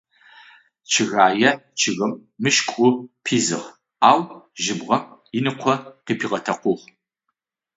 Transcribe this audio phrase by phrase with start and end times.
[0.91, 2.11] Чъыгэе чъыгым
[2.41, 2.89] мышкӏу
[3.23, 3.67] пизыгъ,
[4.09, 4.19] ау
[4.63, 5.03] жьыбгъэм
[5.37, 5.73] ыныкъо
[6.05, 6.83] къыпигъэтэкъугъ.